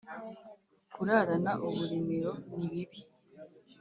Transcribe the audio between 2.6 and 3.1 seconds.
bibi